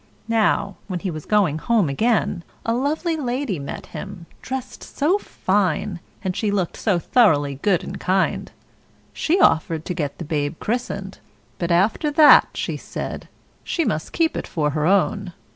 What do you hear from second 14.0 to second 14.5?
keep it